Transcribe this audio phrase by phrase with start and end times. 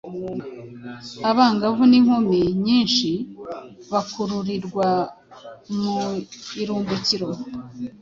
[1.29, 3.09] abangavu n’inkumi nyinshi
[3.91, 4.87] bakururirwa
[5.79, 5.95] mu
[6.61, 7.29] irimbukiro.